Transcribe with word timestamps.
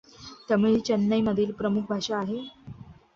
तमिळ 0.49 0.69
ही 0.69 0.79
चेन्नई 0.79 1.21
मधील 1.21 1.51
प्रमुख 1.51 1.83
भाषा 1.89 2.17
आहे. 2.17 2.39